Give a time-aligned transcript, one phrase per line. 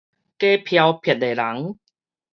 [0.03, 0.03] 假
[0.57, 1.77] 飄撇的人